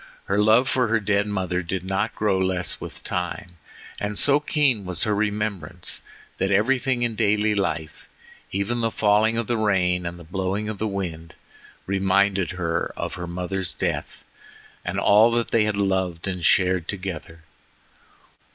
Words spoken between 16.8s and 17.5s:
together.